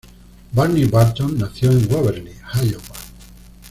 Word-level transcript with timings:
Barney 0.55 0.85
Barton 0.87 1.37
nació 1.37 1.69
en 1.69 1.87
Waverly, 1.87 2.33
Iowa. 2.63 2.81